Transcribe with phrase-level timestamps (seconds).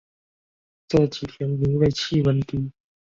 [0.87, 2.71] 这几天因为气温低